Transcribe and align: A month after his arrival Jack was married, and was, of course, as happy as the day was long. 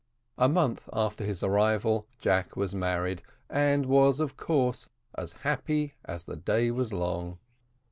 A 0.39 0.49
month 0.49 0.89
after 0.91 1.23
his 1.23 1.43
arrival 1.43 2.07
Jack 2.17 2.55
was 2.55 2.73
married, 2.73 3.21
and 3.51 3.85
was, 3.85 4.19
of 4.19 4.35
course, 4.35 4.89
as 5.15 5.33
happy 5.45 5.93
as 6.05 6.23
the 6.23 6.35
day 6.37 6.71
was 6.71 6.91
long. 6.91 7.37